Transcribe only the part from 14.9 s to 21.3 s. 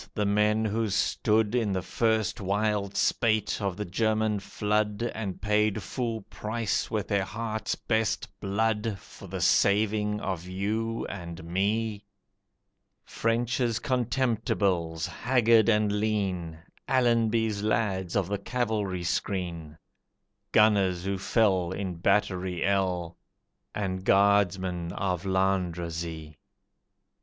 haggard and lean, Allenby's lads of the cavalry screen, Gunners who